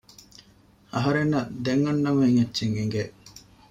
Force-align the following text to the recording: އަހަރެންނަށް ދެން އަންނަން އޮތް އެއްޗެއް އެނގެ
އަހަރެންނަށް 0.93 1.51
ދެން 1.63 1.83
އަންނަން 1.87 2.19
އޮތް 2.19 2.37
އެއްޗެއް 2.39 2.75
އެނގެ 2.77 3.03